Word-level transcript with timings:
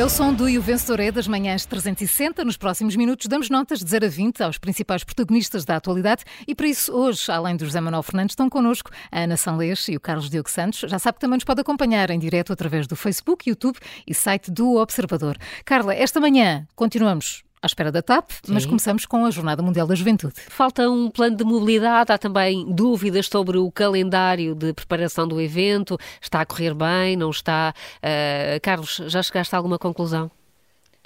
é 0.00 0.04
o 0.04 0.08
som 0.08 0.32
do 0.32 0.48
E 0.48 0.56
o 0.56 0.64
é 0.98 1.12
das 1.12 1.28
manhãs 1.28 1.66
360. 1.66 2.42
Nos 2.42 2.56
próximos 2.56 2.96
minutos 2.96 3.26
damos 3.26 3.50
notas 3.50 3.80
de 3.80 3.90
0 3.90 4.06
a 4.06 4.08
20 4.08 4.42
aos 4.42 4.56
principais 4.56 5.04
protagonistas 5.04 5.66
da 5.66 5.76
atualidade 5.76 6.24
e 6.48 6.54
para 6.54 6.66
isso 6.66 6.90
hoje, 6.90 7.30
além 7.30 7.54
do 7.54 7.66
José 7.66 7.82
Manuel 7.82 8.02
Fernandes, 8.02 8.32
estão 8.32 8.48
connosco 8.48 8.90
a 9.12 9.20
Ana 9.20 9.36
Sanlês 9.36 9.88
e 9.88 9.96
o 9.96 10.00
Carlos 10.00 10.30
Diogo 10.30 10.48
Santos. 10.48 10.88
Já 10.88 10.98
sabe 10.98 11.16
que 11.16 11.20
também 11.20 11.36
nos 11.36 11.44
pode 11.44 11.60
acompanhar 11.60 12.10
em 12.10 12.18
direto 12.18 12.50
através 12.50 12.86
do 12.86 12.96
Facebook, 12.96 13.46
YouTube 13.46 13.78
e 14.06 14.14
site 14.14 14.50
do 14.50 14.76
Observador. 14.76 15.36
Carla, 15.66 15.94
esta 15.94 16.18
manhã 16.18 16.66
continuamos 16.74 17.44
à 17.62 17.66
espera 17.66 17.92
da 17.92 18.00
TAP, 18.00 18.30
Sim. 18.30 18.52
mas 18.52 18.64
começamos 18.64 19.04
com 19.04 19.24
a 19.26 19.30
Jornada 19.30 19.62
Mundial 19.62 19.86
da 19.86 19.94
Juventude. 19.94 20.34
Falta 20.48 20.88
um 20.88 21.10
plano 21.10 21.36
de 21.36 21.44
mobilidade, 21.44 22.10
há 22.10 22.16
também 22.16 22.64
dúvidas 22.72 23.26
sobre 23.26 23.58
o 23.58 23.70
calendário 23.70 24.54
de 24.54 24.72
preparação 24.72 25.28
do 25.28 25.40
evento, 25.40 25.98
está 26.22 26.40
a 26.40 26.46
correr 26.46 26.74
bem, 26.74 27.16
não 27.16 27.30
está? 27.30 27.74
Uh, 27.98 28.60
Carlos, 28.62 29.02
já 29.06 29.22
chegaste 29.22 29.54
a 29.54 29.58
alguma 29.58 29.78
conclusão? 29.78 30.30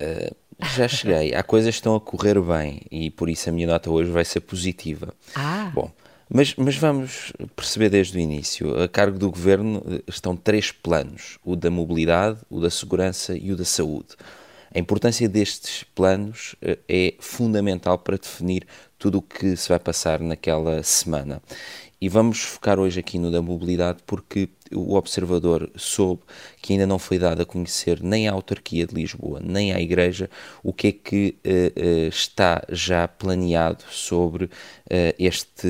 Uh, 0.00 0.34
já 0.76 0.86
cheguei. 0.86 1.34
Há 1.34 1.42
coisas 1.42 1.74
que 1.74 1.80
estão 1.80 1.96
a 1.96 2.00
correr 2.00 2.40
bem 2.40 2.82
e 2.90 3.10
por 3.10 3.28
isso 3.28 3.48
a 3.48 3.52
minha 3.52 3.66
nota 3.66 3.90
hoje 3.90 4.10
vai 4.10 4.24
ser 4.24 4.40
positiva. 4.40 5.12
Ah. 5.34 5.70
Bom, 5.74 5.90
mas, 6.28 6.54
mas, 6.54 6.76
vamos 6.76 7.32
perceber 7.54 7.90
desde 7.90 8.16
o 8.16 8.20
início. 8.20 8.80
A 8.80 8.88
cargo 8.88 9.18
do 9.18 9.30
governo 9.30 9.82
eh, 9.88 10.02
estão 10.08 10.36
três 10.36 10.70
planos: 10.70 11.38
o 11.44 11.54
da 11.54 11.70
mobilidade, 11.70 12.38
o 12.48 12.60
da 12.60 12.70
segurança 12.70 13.36
e 13.36 13.52
o 13.52 13.56
da 13.56 13.64
saúde. 13.64 14.16
A 14.74 14.78
importância 14.80 15.28
destes 15.28 15.84
planos 15.94 16.56
eh, 16.60 16.78
é 16.88 17.14
fundamental 17.20 17.96
para 17.96 18.16
definir 18.16 18.66
tudo 19.04 19.18
o 19.18 19.22
que 19.22 19.54
se 19.54 19.68
vai 19.68 19.78
passar 19.78 20.18
naquela 20.18 20.82
semana. 20.82 21.42
E 22.00 22.08
vamos 22.08 22.40
focar 22.40 22.78
hoje 22.78 23.00
aqui 23.00 23.18
no 23.18 23.30
da 23.30 23.42
mobilidade 23.42 23.98
porque 24.06 24.48
o 24.72 24.94
observador 24.94 25.70
soube 25.76 26.22
que 26.60 26.72
ainda 26.72 26.86
não 26.86 26.98
foi 26.98 27.18
dado 27.18 27.42
a 27.42 27.46
conhecer 27.46 28.02
nem 28.02 28.28
à 28.28 28.32
autarquia 28.32 28.86
de 28.86 28.94
Lisboa, 28.94 29.40
nem 29.42 29.72
à 29.72 29.80
Igreja, 29.80 30.30
o 30.62 30.72
que 30.72 30.88
é 30.88 30.92
que 30.92 31.36
uh, 31.44 31.80
uh, 31.80 32.08
está 32.08 32.62
já 32.70 33.06
planeado 33.06 33.84
sobre, 33.90 34.44
uh, 34.44 34.50
este, 35.18 35.68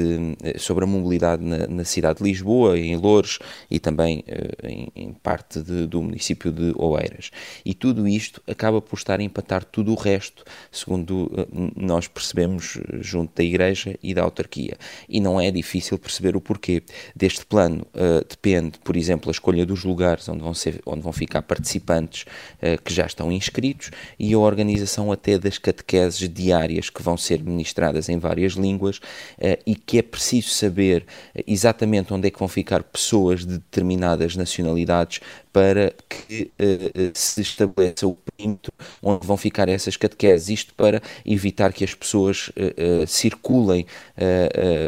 sobre 0.59 0.85
a 0.85 0.87
mobilidade 0.87 1.43
na, 1.43 1.67
na, 1.67 1.85
cidade 1.85 2.19
de 2.19 2.25
Lisboa, 2.25 2.79
em 2.79 2.97
Loures 2.97 3.39
e 3.71 3.79
também 3.79 4.25
em, 4.63 4.89
em, 4.95 5.13
parte 5.13 5.61
de, 5.61 5.87
do 5.87 6.01
município 6.03 6.53
de 6.53 6.73
Oeiras. 6.77 7.31
E 7.65 7.75
tudo 7.75 8.07
isto 8.07 8.41
acaba 8.47 8.81
por 8.81 8.97
estar 8.97 9.21
a 9.21 9.23
empatar 9.23 9.65
tudo 9.65 9.93
o 9.93 9.97
resto, 9.97 10.45
segundo 10.71 11.31
nós 11.77 12.09
percebemos 12.09 12.79
junto 13.01 13.24
da 13.35 13.43
Igreja 13.43 13.99
e 14.03 14.15
da 14.15 14.23
autarquia. 14.23 14.77
E 15.09 15.21
não 15.21 15.41
é 15.41 15.51
difícil 15.51 15.99
perceber 15.99 16.37
o 16.37 16.41
porquê. 16.41 16.83
Deste 17.15 17.45
plano 17.47 17.87
depende, 18.29 18.79
por 18.83 18.97
exemplo, 18.97 19.31
a 19.31 19.33
escolha 19.33 19.65
dos 19.65 19.85
lugares 19.85 20.29
onde 20.29 20.43
vão, 20.43 20.55
ser, 20.55 20.81
onde 20.87 21.01
vão 21.01 21.13
ficar 21.13 21.43
participantes 21.43 22.25
uh, 22.63 22.81
que 22.83 22.93
já 22.93 23.07
estão 23.07 23.31
inscritos 23.31 23.91
e 24.19 24.35
a 24.35 24.39
organização 24.39 25.13
até 25.13 25.39
das 25.39 25.59
catequeses 25.59 26.29
diárias 26.29 26.91
que 26.91 27.03
vão 27.03 27.17
ser 27.17 27.43
ministradas 27.43 28.09
em 28.09 28.19
várias 28.19 28.53
línguas 28.53 28.99
uh, 28.99 29.59
e 29.67 29.75
que 29.75 29.99
é 29.99 30.03
preciso 30.03 30.51
saber 30.51 31.07
exatamente 31.47 32.13
onde 32.13 32.29
é 32.29 32.31
que 32.31 32.39
vão 32.39 32.49
ficar 32.49 32.83
pessoas 32.83 33.41
de 33.41 33.55
determinadas 33.55 34.37
nacionalidades 34.37 35.21
para 35.55 35.95
que 36.09 36.51
uh, 36.59 37.11
se 37.15 37.41
estabeleça 37.41 38.09
o 38.09 38.17
perímetro 38.17 38.73
onde 39.01 39.25
vão 39.25 39.37
ficar 39.37 39.69
essas 39.69 39.97
catequeses. 39.97 40.49
Isto 40.49 40.75
para 40.75 41.01
evitar 41.25 41.73
que 41.73 41.85
as 41.85 41.95
pessoas 41.95 42.49
uh, 42.49 43.07
circulem, 43.07 43.87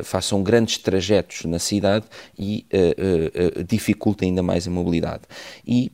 façam 0.03 0.42
grandes 0.42 0.78
trajetos 0.78 1.45
na 1.45 1.58
cidade 1.61 2.06
e 2.36 2.67
dificultem 3.69 4.31
ainda 4.31 4.42
mais 4.42 4.67
a 4.67 4.70
mobilidade. 4.70 5.23
E 5.64 5.92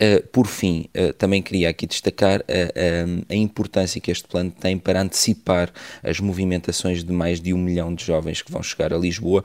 Uh, 0.00 0.26
por 0.28 0.46
fim, 0.46 0.88
uh, 0.96 1.12
também 1.12 1.42
queria 1.42 1.68
aqui 1.68 1.86
destacar 1.86 2.42
a 3.28 3.34
importância 3.34 4.00
que 4.00 4.10
este 4.10 4.26
plano 4.26 4.50
tem 4.50 4.78
para 4.78 5.02
antecipar 5.02 5.70
as 6.02 6.18
movimentações 6.18 7.04
de 7.04 7.12
mais 7.12 7.40
de 7.40 7.52
um 7.52 7.58
milhão 7.58 7.94
de 7.94 8.04
jovens 8.04 8.42
que 8.42 8.50
vão 8.50 8.62
chegar 8.62 8.92
a 8.92 8.98
Lisboa, 8.98 9.44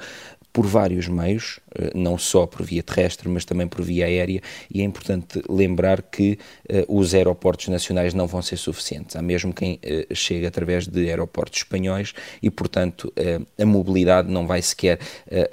por 0.51 0.65
vários 0.65 1.07
meios, 1.07 1.59
eh, 1.75 1.91
não 1.93 2.17
só 2.17 2.47
por 2.47 2.65
via 2.65 2.81
terrestre, 2.81 3.29
mas 3.29 3.45
também 3.45 3.67
por 3.67 3.83
via 3.83 4.05
aérea, 4.05 4.41
e 4.73 4.81
é 4.81 4.83
importante 4.83 5.41
lembrar 5.47 6.01
que 6.01 6.39
uh, 6.69 6.97
os 6.97 7.13
aeroportos 7.13 7.67
nacionais 7.67 8.13
não 8.13 8.25
vão 8.25 8.41
ser 8.41 8.57
suficientes. 8.57 9.15
Há 9.15 9.21
mesmo 9.21 9.53
quem 9.53 9.75
uh, 9.75 10.15
chega 10.15 10.47
através 10.47 10.87
de 10.87 11.09
aeroportos 11.09 11.59
espanhóis 11.59 12.13
e, 12.41 12.49
portanto, 12.49 13.13
a 13.59 13.65
mobilidade 13.65 14.29
não 14.31 14.47
vai 14.47 14.61
sequer 14.61 14.99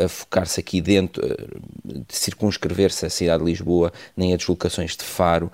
focar-se 0.08 0.60
aqui 0.60 0.80
dentro, 0.80 1.22
de 1.84 2.14
circunscrever-se 2.14 3.06
à 3.06 3.10
cidade 3.10 3.44
de 3.44 3.50
Lisboa, 3.50 3.92
nem 4.16 4.32
a 4.32 4.36
deslocações 4.36 4.96
de 4.96 5.04
Faro 5.04 5.50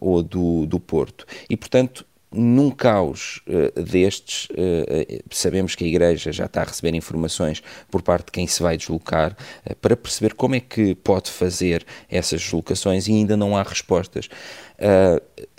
ou 0.00 0.22
do, 0.22 0.66
do 0.66 0.78
Porto. 0.78 1.26
E, 1.48 1.56
portanto, 1.56 2.04
num 2.32 2.70
caos 2.70 3.42
uh, 3.46 3.82
destes, 3.82 4.48
uh, 4.50 5.22
sabemos 5.30 5.74
que 5.74 5.84
a 5.84 5.86
Igreja 5.86 6.32
já 6.32 6.46
está 6.46 6.62
a 6.62 6.64
receber 6.64 6.94
informações 6.94 7.62
por 7.90 8.02
parte 8.02 8.26
de 8.26 8.32
quem 8.32 8.46
se 8.46 8.62
vai 8.62 8.76
deslocar 8.76 9.36
uh, 9.66 9.76
para 9.76 9.96
perceber 9.96 10.34
como 10.34 10.54
é 10.54 10.60
que 10.60 10.94
pode 10.94 11.30
fazer 11.30 11.84
essas 12.08 12.40
deslocações 12.40 13.06
e 13.06 13.12
ainda 13.12 13.36
não 13.36 13.56
há 13.56 13.62
respostas. 13.62 14.28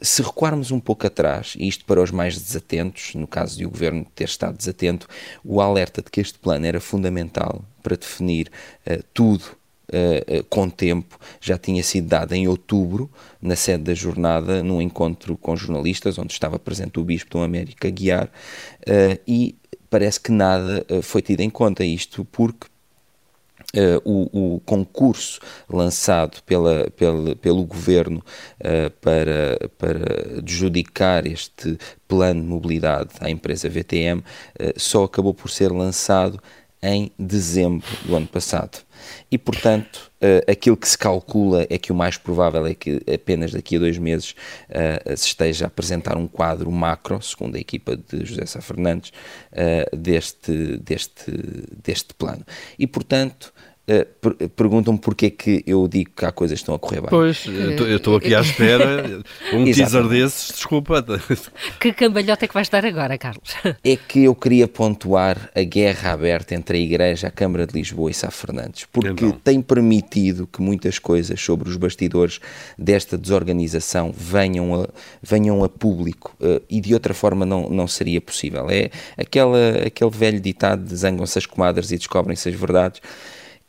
se 0.01 0.21
recuarmos 0.21 0.71
um 0.71 0.79
pouco 0.79 1.07
atrás, 1.07 1.53
e 1.57 1.67
isto 1.67 1.85
para 1.85 2.01
os 2.01 2.11
mais 2.11 2.37
desatentos, 2.37 3.15
no 3.15 3.27
caso 3.27 3.57
de 3.57 3.65
o 3.65 3.69
Governo 3.69 4.05
ter 4.15 4.25
estado 4.25 4.57
desatento, 4.57 5.07
o 5.43 5.61
alerta 5.61 6.01
de 6.01 6.09
que 6.09 6.19
este 6.19 6.39
plano 6.39 6.65
era 6.65 6.79
fundamental 6.79 7.63
para 7.81 7.95
definir 7.95 8.51
tudo 9.13 9.57
uh, 9.89 10.43
com 10.49 10.69
tempo, 10.69 11.19
já 11.39 11.57
tinha 11.57 11.83
sido 11.83 12.07
dada 12.07 12.35
em 12.35 12.47
outubro, 12.47 13.09
na 13.41 13.55
sede 13.55 13.83
da 13.83 13.93
jornada, 13.93 14.63
num 14.63 14.81
encontro 14.81 15.37
com 15.37 15.55
jornalistas, 15.55 16.17
onde 16.17 16.33
estava 16.33 16.59
presente 16.59 16.99
o 16.99 17.03
Bispo 17.03 17.31
Dom 17.31 17.43
América 17.43 17.89
Guiar, 17.89 18.25
uh, 18.25 19.19
e 19.27 19.55
parece 19.89 20.19
que 20.19 20.31
nada 20.31 20.85
foi 21.01 21.21
tido 21.21 21.41
em 21.41 21.49
conta. 21.49 21.83
Isto, 21.83 22.25
porque 22.25 22.67
Uh, 23.75 23.97
o, 24.03 24.55
o, 24.55 24.59
concurso 24.59 25.39
lançado 25.67 26.43
pela, 26.43 26.91
pela, 26.91 27.35
pelo 27.35 27.65
governo 27.65 28.23
uh, 28.59 28.91
para, 29.01 29.57
para 29.79 30.37
adjudicar 30.37 31.25
este 31.25 31.75
plano 32.07 32.39
de 32.39 32.47
mobilidade 32.47 33.09
à 33.19 33.31
empresa 33.31 33.67
VTM 33.67 34.19
uh, 34.19 34.23
só 34.77 35.05
acabou 35.05 35.33
por 35.33 35.49
ser 35.49 35.71
lançado 35.71 36.39
em 36.83 37.09
dezembro 37.17 37.87
do 38.05 38.13
ano 38.13 38.27
passado. 38.27 38.83
E, 39.31 39.37
portanto, 39.37 40.11
uh, 40.21 40.51
aquilo 40.51 40.75
que 40.75 40.87
se 40.87 40.97
calcula 40.97 41.65
é 41.69 41.77
que 41.77 41.91
o 41.91 41.95
mais 41.95 42.17
provável 42.17 42.65
é 42.67 42.73
que 42.73 43.01
apenas 43.11 43.51
daqui 43.51 43.77
a 43.77 43.79
dois 43.79 43.97
meses 43.97 44.35
uh, 44.69 45.17
se 45.17 45.27
esteja 45.27 45.65
a 45.65 45.67
apresentar 45.67 46.17
um 46.17 46.27
quadro 46.27 46.69
macro, 46.71 47.21
segundo 47.21 47.55
a 47.55 47.59
equipa 47.59 47.95
de 47.95 48.25
José 48.25 48.45
Sá 48.45 48.61
Fernandes, 48.61 49.13
uh, 49.53 49.95
deste, 49.95 50.77
deste, 50.77 51.31
deste 51.83 52.13
plano. 52.13 52.45
E, 52.77 52.85
portanto, 52.85 53.53
Uh, 53.85 54.05
per 54.21 54.47
perguntam-me 54.47 54.97
porque 54.97 55.25
é 55.25 55.29
que 55.29 55.61
eu 55.67 55.85
digo 55.89 56.11
que 56.15 56.23
há 56.25 56.31
coisas 56.31 56.57
que 56.57 56.61
estão 56.61 56.73
a 56.73 56.79
correr 56.79 57.01
bem. 57.01 57.09
Pois, 57.09 57.45
eu 57.45 57.97
estou 57.97 58.15
aqui 58.15 58.33
à 58.33 58.39
espera. 58.39 59.21
Um 59.51 59.65
teaser 59.65 60.07
desses, 60.07 60.53
desculpa. 60.53 61.03
Que 61.79 61.91
cambalhota 61.91 62.45
é 62.45 62.47
que 62.47 62.53
vais 62.53 62.69
dar 62.69 62.85
agora, 62.85 63.17
Carlos? 63.17 63.53
É 63.83 63.95
que 63.97 64.23
eu 64.23 64.33
queria 64.33 64.69
pontuar 64.69 65.51
a 65.53 65.63
guerra 65.63 66.13
aberta 66.13 66.55
entre 66.55 66.77
a 66.77 66.81
Igreja, 66.81 67.27
a 67.27 67.31
Câmara 67.31 67.67
de 67.67 67.73
Lisboa 67.73 68.09
e 68.09 68.13
Sá 68.13 68.31
Fernandes, 68.31 68.85
porque 68.89 69.25
então. 69.25 69.39
tem 69.43 69.61
permitido 69.61 70.47
que 70.47 70.61
muitas 70.61 70.97
coisas 70.97 71.41
sobre 71.41 71.69
os 71.69 71.75
bastidores 71.75 72.39
desta 72.77 73.17
desorganização 73.17 74.13
venham 74.15 74.81
a, 74.81 74.87
venham 75.21 75.61
a 75.61 75.67
público 75.67 76.35
uh, 76.39 76.61
e 76.69 76.79
de 76.79 76.93
outra 76.93 77.13
forma 77.13 77.45
não, 77.45 77.69
não 77.69 77.87
seria 77.87 78.21
possível. 78.21 78.69
É 78.69 78.89
aquela, 79.17 79.83
aquele 79.85 80.11
velho 80.11 80.39
ditado 80.39 80.85
de 80.85 80.95
zangam-se 80.95 81.37
as 81.37 81.45
comadres 81.45 81.91
e 81.91 81.97
descobrem-se 81.97 82.47
as 82.47 82.55
verdades. 82.55 83.01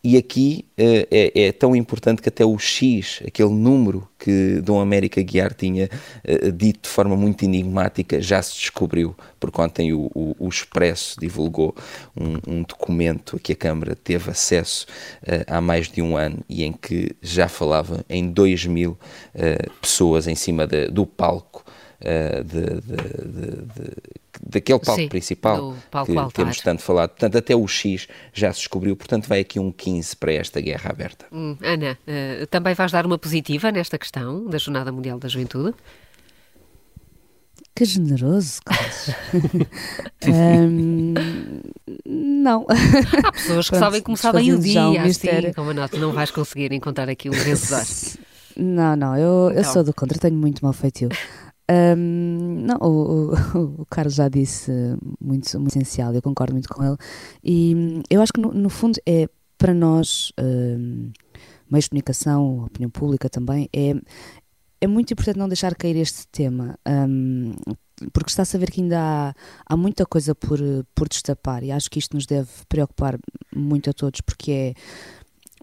E 0.06 0.19
aqui 0.19 0.67
uh, 0.79 1.06
é, 1.11 1.47
é, 1.47 1.53
tão 1.53 1.75
importante 1.75 2.21
que 2.21 2.29
até 2.29 2.45
o 2.45 2.59
X, 2.59 3.23
aquele 3.27 3.55
número 3.55 4.06
que 4.19 4.61
Dom 4.61 4.79
América 4.79 5.23
Guiar 5.23 5.55
tinha 5.55 5.89
uh, 6.29 6.53
dito 6.53 6.83
de 6.83 6.89
forma 6.91 7.17
muito 7.17 7.43
enigmática, 7.43 8.21
já 8.21 8.43
se 8.43 8.53
descobriu, 8.53 9.17
porque 9.41 9.59
ontem 9.59 9.95
o, 9.95 10.11
o, 10.15 10.37
o 10.39 10.47
Expresso 10.47 11.19
divulgou 11.19 11.75
um, 12.15 12.56
um, 12.56 12.62
documento 12.65 13.37
a 13.37 13.39
que 13.39 13.55
a 13.55 13.56
Câmara 13.56 13.97
teve 13.97 14.31
acesso 14.31 14.87
uh, 15.23 15.43
há 15.47 15.59
mais 15.62 15.89
de 15.89 16.03
um 16.03 16.19
ano 16.19 16.41
e 16.50 16.65
em 16.65 16.73
que 16.75 17.17
já 17.23 17.49
falava 17.49 18.05
em 18.07 18.29
2 18.29 18.67
mil 18.67 18.99
pessoas 19.81 20.27
em 20.27 20.35
cima 20.35 20.67
de, 20.67 20.89
do 20.89 21.07
palco 21.07 21.65
de, 22.43 22.81
de, 22.81 22.97
de, 23.67 23.93
daquele 24.47 24.79
palco 24.79 25.01
Sim, 25.01 25.09
principal 25.09 25.75
palco 25.91 26.12
que 26.12 26.19
altar. 26.19 26.33
temos 26.33 26.61
tanto 26.61 26.83
falado. 26.83 27.11
Portanto, 27.11 27.39
até 27.39 27.55
o 27.56 27.67
X 27.67 28.06
já 28.33 28.53
se 28.53 28.59
descobriu, 28.61 28.95
portanto, 28.97 29.29
vai 29.29 29.41
aqui 29.41 29.59
um 29.59 29.71
15 29.73 30.17
para 30.17 30.33
esta 30.33 30.61
guerra 30.61 30.91
aberta. 30.91 31.27
Hum, 31.33 31.56
Ana, 31.62 31.99
uh, 32.06 32.47
também 32.49 32.75
vais 32.75 32.93
dar 32.93 33.06
uma 33.06 33.19
positiva 33.19 33.71
nesta 33.73 33.99
questão 33.99 34.47
da 34.47 34.59
Jornada 34.59 34.93
Mundial 34.93 35.19
da 35.19 35.29
Juventude? 35.29 35.75
Que 37.77 37.85
generoso, 37.85 38.61
Carlos. 38.65 39.11
um, 40.29 41.15
não. 42.07 42.67
Há 43.25 43.33
pessoas 43.33 43.65
que 43.67 43.71
Pronto, 43.71 43.85
sabem 43.85 44.00
como 44.00 44.17
sabem 44.17 44.53
o 44.53 44.59
dia, 44.61 45.03
assim, 45.03 45.53
como 45.57 45.71
a 45.71 45.75
nota, 45.75 45.99
não 45.99 46.12
vais 46.12 46.31
conseguir 46.31 46.73
encontrar 46.73 47.09
aqui 47.09 47.29
um 47.29 47.33
vencedor. 47.33 47.85
Não, 48.57 48.95
não, 48.95 49.17
eu, 49.17 49.50
eu 49.53 49.62
Então. 49.62 49.73
sou 49.73 49.83
do 49.83 49.93
contra, 49.93 50.17
tenho 50.17 50.37
muito 50.37 50.65
mau 50.65 50.73
feitio. 50.73 51.09
Ahm, 51.69 52.66
não, 52.66 52.76
o, 52.81 53.32
o, 53.32 53.82
o 53.82 53.87
Carlos 53.87 54.14
já 54.14 54.28
disse 54.28 54.70
muito, 55.20 55.58
muito 55.58 55.76
essencial, 55.76 56.14
eu 56.14 56.22
concordo 56.22 56.52
muito 56.52 56.69
com 56.69 56.84
ele. 56.84 56.96
E 57.43 57.75
hum, 57.75 58.02
eu 58.11 58.20
acho 58.22 58.32
que, 58.32 58.40
no, 58.40 58.52
no 58.52 58.69
fundo, 58.69 58.99
é 59.06 59.28
para 59.56 59.72
nós, 59.72 60.32
hum, 60.38 61.11
meios 61.70 61.84
de 61.84 61.90
comunicação, 61.90 62.64
opinião 62.64 62.90
pública 62.90 63.31
também, 63.31 63.69
é, 63.72 63.94
é 64.81 64.87
muito 64.87 65.12
importante 65.12 65.38
não 65.38 65.49
deixar 65.49 65.75
cair 65.75 65.96
este 65.96 66.26
tema. 66.28 66.78
hum, 66.87 67.55
porque 68.12 68.31
está-se 68.31 68.56
a 68.56 68.61
ver 68.61 68.70
que 68.70 68.81
ainda 68.81 68.99
há, 68.99 69.34
há 69.66 69.76
muita 69.76 70.05
coisa 70.05 70.34
por, 70.34 70.58
por 70.94 71.08
destapar 71.08 71.62
e 71.62 71.70
acho 71.70 71.88
que 71.88 71.99
isto 71.99 72.14
nos 72.14 72.26
deve 72.26 72.49
preocupar 72.69 73.16
muito 73.55 73.88
a 73.88 73.93
todos, 73.93 74.20
porque 74.20 74.50
é 74.50 74.75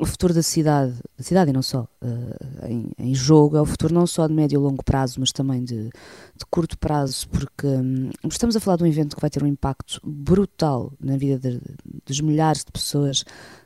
o 0.01 0.05
futuro 0.05 0.33
da 0.33 0.41
cidade, 0.41 0.93
da 1.17 1.23
cidade 1.23 1.51
e 1.51 1.53
não 1.53 1.61
só, 1.61 1.87
eh, 2.01 2.67
em, 2.69 2.91
em 2.97 3.13
jogo, 3.13 3.55
é 3.55 3.61
o 3.61 3.65
futuro 3.65 3.93
não 3.93 4.07
só 4.07 4.27
de 4.27 4.33
médio 4.33 4.55
e 4.57 4.57
longo 4.57 4.83
prazo, 4.83 5.19
mas 5.19 5.31
também 5.31 5.63
de, 5.63 5.83
de 5.83 6.45
curto 6.49 6.77
prazo, 6.77 7.29
porque 7.29 7.67
hum, 7.67 8.09
estamos 8.27 8.55
a 8.55 8.59
falar 8.59 8.77
de 8.77 8.83
um 8.83 8.87
evento 8.87 9.15
que 9.15 9.21
vai 9.21 9.29
ter 9.29 9.43
um 9.43 9.47
impacto 9.47 9.99
brutal 10.03 10.91
na 10.99 11.17
vida 11.17 11.37
de- 11.37 11.61
dos 12.05 12.19
milhares 12.19 12.63
de 12.65 12.71
pessoas 12.71 13.23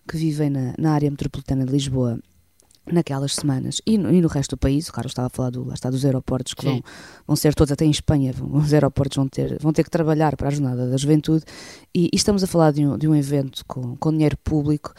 que 0.07 0.17
vivem 0.17 0.49
na, 0.49 0.73
na 0.77 0.91
área 0.91 1.09
metropolitana 1.09 1.65
de 1.65 1.71
Lisboa 1.71 2.19
naquelas 2.91 3.33
semanas 3.33 3.81
e 3.85 3.97
no, 3.97 4.13
e 4.13 4.21
no 4.21 4.27
resto 4.27 4.55
do 4.55 4.59
país, 4.59 4.87
o 4.89 4.93
Carlos 4.93 5.11
estava 5.11 5.27
a 5.27 5.29
falar 5.29 5.49
do, 5.49 5.63
lá 5.63 5.73
está, 5.73 5.89
dos 5.89 6.05
aeroportos 6.05 6.53
que 6.53 6.61
Sim. 6.63 6.67
vão, 6.69 6.81
vão 7.27 7.35
ser 7.35 7.55
todos, 7.55 7.71
até 7.71 7.83
em 7.85 7.89
Espanha, 7.89 8.31
vão- 8.33 8.57
os 8.59 8.73
aeroportos 8.73 9.15
vão 9.15 9.27
ter, 9.27 9.57
vão 9.59 9.73
ter 9.73 9.83
que 9.83 9.89
trabalhar 9.89 10.35
para 10.35 10.49
a 10.49 10.51
jornada 10.51 10.87
da 10.89 10.97
juventude 10.97 11.43
e, 11.95 12.09
e 12.13 12.15
estamos 12.15 12.43
a 12.43 12.47
falar 12.47 12.71
de 12.71 12.85
um, 12.85 12.97
de 12.97 13.07
um 13.07 13.15
evento 13.15 13.63
com, 13.65 13.95
com 13.95 14.11
dinheiro 14.11 14.37
público 14.37 14.93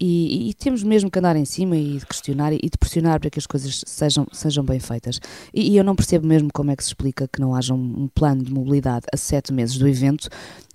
e, 0.00 0.50
e 0.50 0.54
temos 0.54 0.82
mesmo 0.82 1.10
que 1.10 1.18
andar 1.18 1.36
em 1.36 1.44
cima 1.44 1.76
e 1.76 1.98
de 1.98 2.06
questionar 2.06 2.52
e 2.52 2.58
de 2.58 2.78
pressionar 2.78 3.20
para 3.20 3.28
que 3.28 3.38
as 3.38 3.46
coisas 3.46 3.84
sejam, 3.86 4.26
sejam 4.32 4.64
bem 4.64 4.80
feitas. 4.80 5.20
E, 5.52 5.72
e 5.72 5.76
eu 5.76 5.84
não 5.84 5.94
percebo 5.94 6.26
mesmo 6.26 6.48
como 6.52 6.70
é 6.70 6.76
que 6.76 6.82
se 6.82 6.90
explica 6.90 7.28
que 7.28 7.40
não 7.40 7.54
haja 7.54 7.74
um, 7.74 8.04
um 8.04 8.08
plano 8.08 8.42
de 8.42 8.52
mobilidade 8.52 9.06
a 9.12 9.16
sete 9.16 9.52
meses 9.52 9.76
do 9.76 9.86
evento, 9.86 10.28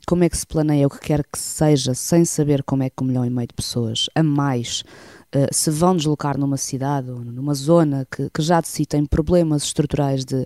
como 0.05 0.23
é 0.23 0.29
que 0.29 0.37
se 0.37 0.45
planeia 0.45 0.85
o 0.85 0.89
que 0.89 0.99
quer 0.99 1.23
que 1.23 1.39
seja, 1.39 1.93
sem 1.93 2.23
saber 2.23 2.63
como 2.63 2.83
é 2.83 2.89
que 2.89 3.03
um 3.03 3.07
milhão 3.07 3.25
e 3.25 3.29
meio 3.29 3.47
de 3.47 3.55
pessoas 3.55 4.07
a 4.13 4.21
mais 4.21 4.83
eh, 5.31 5.49
se 5.51 5.71
vão 5.71 5.95
deslocar 5.95 6.37
numa 6.37 6.57
cidade 6.57 7.09
ou 7.09 7.19
numa 7.19 7.53
zona 7.53 8.07
que, 8.09 8.29
que 8.29 8.41
já 8.41 8.61
de 8.61 8.67
si 8.67 8.85
tem 8.85 9.05
problemas 9.05 9.63
estruturais 9.63 10.23
de, 10.23 10.45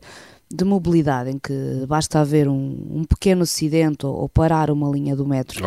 de 0.52 0.66
mobilidade, 0.66 1.30
em 1.30 1.38
que 1.38 1.86
basta 1.88 2.20
haver 2.20 2.48
um, 2.48 2.88
um 2.92 3.04
pequeno 3.04 3.44
acidente 3.44 4.06
ou, 4.06 4.16
ou 4.16 4.28
parar 4.30 4.72
uma 4.72 4.90
linha 4.90 5.16
do 5.16 5.26
metro 5.28 5.62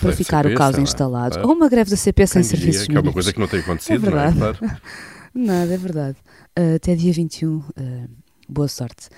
para 0.00 0.12
ficar 0.12 0.42
CP, 0.42 0.54
o 0.54 0.58
caos 0.58 0.76
instalado. 0.78 1.38
Ah, 1.38 1.46
Ou 1.46 1.52
uma 1.52 1.68
greve 1.68 1.90
da 1.90 1.96
CP 1.96 2.26
sem 2.26 2.42
quem 2.42 2.50
diria 2.50 2.58
serviços 2.58 2.88
que 2.88 2.96
é 2.96 3.00
uma 3.00 3.12
coisa 3.12 3.32
que 3.32 3.38
não 3.38 3.46
tem 3.46 3.60
acontecido, 3.60 4.08
É 4.08 4.10
não 4.10 4.18
é? 4.18 4.30
verdade. 4.30 4.58
Claro. 4.58 4.76
Nada, 5.34 5.74
é 5.74 5.76
verdade. 5.76 6.16
Uh, 6.58 6.76
até 6.76 6.94
dia 6.94 7.12
21, 7.12 7.56
uh, 7.58 7.64
boa 8.48 8.68
sorte. 8.68 9.08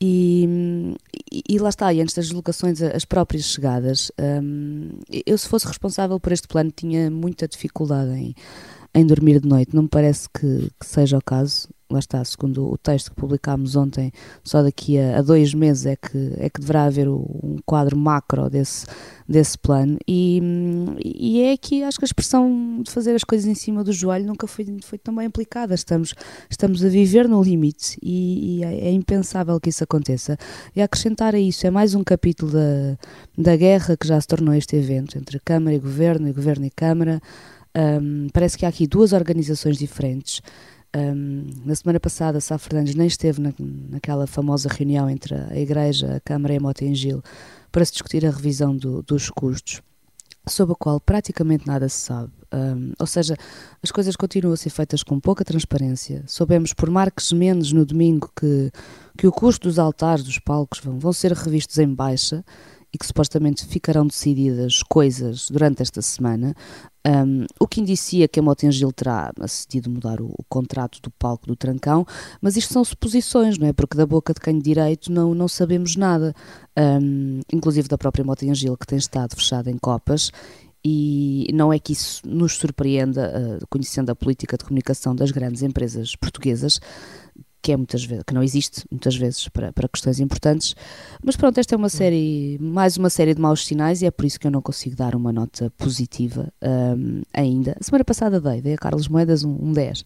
E, 0.00 0.94
e, 1.32 1.42
e 1.48 1.58
lá 1.58 1.70
está, 1.70 1.92
e 1.92 2.00
antes 2.00 2.14
das 2.14 2.26
deslocações, 2.26 2.82
as 2.82 3.04
próprias 3.04 3.44
chegadas, 3.44 4.10
um, 4.18 4.90
eu 5.26 5.36
se 5.38 5.48
fosse 5.48 5.66
responsável 5.66 6.20
por 6.20 6.32
este 6.32 6.48
plano 6.48 6.70
tinha 6.74 7.10
muita 7.10 7.48
dificuldade 7.48 8.10
em, 8.10 8.34
em 8.94 9.06
dormir 9.06 9.40
de 9.40 9.48
noite. 9.48 9.74
Não 9.74 9.84
me 9.84 9.88
parece 9.88 10.28
que, 10.28 10.70
que 10.78 10.86
seja 10.86 11.16
o 11.18 11.24
caso. 11.24 11.68
Lá 11.88 12.00
está, 12.00 12.24
segundo 12.24 12.68
o 12.68 12.76
texto 12.76 13.10
que 13.10 13.16
publicámos 13.16 13.76
ontem, 13.76 14.10
só 14.42 14.60
daqui 14.60 14.98
a, 14.98 15.18
a 15.18 15.22
dois 15.22 15.54
meses 15.54 15.86
é 15.86 15.94
que, 15.94 16.32
é 16.36 16.50
que 16.50 16.60
deverá 16.60 16.82
haver 16.84 17.06
o- 17.08 17.24
um 17.44 17.56
quadro 17.64 17.96
macro 17.96 18.50
desse, 18.50 18.86
desse 19.28 19.56
plano. 19.56 19.96
E, 20.06 20.42
e 21.04 21.42
é 21.42 21.52
aqui, 21.52 21.84
acho 21.84 21.96
que 21.96 22.04
a 22.04 22.06
expressão 22.10 22.82
de 22.82 22.90
fazer 22.90 23.14
as 23.14 23.22
coisas 23.22 23.46
em 23.46 23.54
cima 23.54 23.84
do 23.84 23.92
joelho 23.92 24.26
nunca 24.26 24.48
foi, 24.48 24.66
foi 24.82 24.98
tão 24.98 25.14
bem 25.14 25.26
aplicada. 25.26 25.74
Estamos, 25.76 26.12
estamos 26.50 26.84
a 26.84 26.88
viver 26.88 27.28
no 27.28 27.40
limite 27.40 27.96
e, 28.02 28.58
e 28.58 28.64
é, 28.64 28.88
é 28.88 28.90
impensável 28.90 29.60
que 29.60 29.68
isso 29.70 29.84
aconteça. 29.84 30.36
E 30.74 30.82
acrescentar 30.82 31.36
a 31.36 31.38
isso, 31.38 31.68
é 31.68 31.70
mais 31.70 31.94
um 31.94 32.02
capítulo 32.02 32.50
da, 32.50 32.98
da 33.38 33.56
guerra 33.56 33.96
que 33.96 34.08
já 34.08 34.20
se 34.20 34.26
tornou 34.26 34.52
este 34.54 34.74
evento 34.74 35.16
entre 35.16 35.38
Câmara 35.38 35.76
e 35.76 35.78
Governo, 35.78 36.28
e 36.28 36.32
Governo 36.32 36.66
e 36.66 36.70
Câmara. 36.70 37.20
Hum, 38.02 38.28
parece 38.32 38.56
que 38.56 38.64
há 38.64 38.70
aqui 38.70 38.86
duas 38.86 39.12
organizações 39.12 39.76
diferentes. 39.76 40.40
Hum, 40.96 41.46
na 41.64 41.74
semana 41.74 42.00
passada, 42.00 42.40
Sá 42.40 42.56
Fernandes 42.56 42.94
nem 42.94 43.06
esteve 43.06 43.38
na, 43.40 43.52
naquela 43.90 44.26
famosa 44.26 44.68
reunião 44.70 45.10
entre 45.10 45.34
a 45.34 45.58
Igreja, 45.58 46.16
a 46.16 46.20
Câmara 46.20 46.54
e 46.54 46.56
a 46.56 46.60
Motengil 46.60 47.22
para 47.70 47.84
se 47.84 47.92
discutir 47.92 48.24
a 48.24 48.30
revisão 48.30 48.74
do- 48.74 49.02
dos 49.02 49.28
custos, 49.28 49.82
sobre 50.48 50.72
a 50.72 50.76
qual 50.76 50.98
praticamente 50.98 51.66
nada 51.66 51.86
se 51.88 51.98
sabe. 51.98 52.32
Hum, 52.54 52.92
ou 52.98 53.06
seja, 53.06 53.36
as 53.82 53.90
coisas 53.90 54.16
continuam 54.16 54.54
a 54.54 54.56
ser 54.56 54.70
feitas 54.70 55.02
com 55.02 55.20
pouca 55.20 55.44
transparência. 55.44 56.22
Soubemos 56.26 56.72
por 56.72 56.88
Marques 56.88 57.30
Mendes 57.32 57.72
no 57.72 57.84
domingo 57.84 58.30
que, 58.34 58.70
que 59.18 59.26
o 59.26 59.32
custo 59.32 59.68
dos 59.68 59.78
altares, 59.78 60.24
dos 60.24 60.38
palcos, 60.38 60.80
vão, 60.80 60.98
vão 60.98 61.12
ser 61.12 61.32
revistos 61.32 61.76
em 61.78 61.92
baixa 61.92 62.42
e 62.94 62.96
que 62.96 63.04
supostamente 63.06 63.66
ficarão 63.66 64.06
decididas 64.06 64.82
coisas 64.84 65.50
durante 65.50 65.82
esta 65.82 66.00
semana. 66.00 66.54
Um, 67.06 67.46
o 67.60 67.68
que 67.68 67.80
indicia 67.80 68.26
que 68.26 68.40
a 68.40 68.42
Motengil 68.42 68.90
terá 68.90 69.30
acedido 69.40 69.88
mudar 69.88 70.20
o, 70.20 70.26
o 70.26 70.44
contrato 70.48 71.00
do 71.00 71.10
palco 71.10 71.46
do 71.46 71.54
Trancão, 71.54 72.04
mas 72.40 72.56
isto 72.56 72.72
são 72.72 72.84
suposições, 72.84 73.58
não 73.58 73.68
é? 73.68 73.72
Porque 73.72 73.96
da 73.96 74.04
boca 74.04 74.34
de 74.34 74.40
quem 74.40 74.58
de 74.58 74.64
direito 74.64 75.12
não, 75.12 75.34
não 75.34 75.46
sabemos 75.46 75.94
nada, 75.94 76.34
Um, 76.78 77.40
inclusive 77.52 77.88
da 77.88 77.96
própria 77.96 78.24
Motengil, 78.24 78.76
que 78.76 78.86
tem 78.86 78.98
estado 78.98 79.34
fechada 79.34 79.70
em 79.70 79.78
copas, 79.78 80.30
e 80.84 81.48
não 81.54 81.72
é 81.72 81.78
que 81.78 81.92
isso 81.92 82.20
nos 82.24 82.56
surpreenda, 82.56 83.58
uh, 83.62 83.66
conhecendo 83.68 84.10
a 84.10 84.14
política 84.14 84.56
de 84.56 84.64
comunicação 84.64 85.16
das 85.16 85.30
grandes 85.30 85.62
empresas 85.62 86.14
portuguesas, 86.14 86.78
que 87.66 87.72
é 87.72 87.76
muitas 87.76 88.04
vezes, 88.04 88.22
que 88.24 88.32
não 88.32 88.44
existe 88.44 88.84
muitas 88.88 89.16
vezes 89.16 89.48
para, 89.48 89.72
para 89.72 89.88
questões 89.88 90.20
importantes. 90.20 90.76
Mas 91.20 91.34
pronto, 91.34 91.58
esta 91.58 91.74
é 91.74 91.76
uma 91.76 91.88
série, 91.88 92.56
mais 92.60 92.96
uma 92.96 93.10
série 93.10 93.34
de 93.34 93.40
maus 93.40 93.66
sinais 93.66 94.02
e 94.02 94.06
é 94.06 94.10
por 94.12 94.24
isso 94.24 94.38
que 94.38 94.46
eu 94.46 94.52
não 94.52 94.62
consigo 94.62 94.94
dar 94.94 95.16
uma 95.16 95.32
nota 95.32 95.68
positiva 95.76 96.48
um, 96.62 97.22
ainda. 97.34 97.76
A 97.80 97.82
semana 97.82 98.04
passada 98.04 98.40
dei, 98.40 98.62
dei 98.62 98.74
a 98.74 98.78
Carlos 98.78 99.08
Moedas 99.08 99.42
um, 99.42 99.50
um 99.60 99.72
10. 99.72 100.02
Uh, 100.02 100.04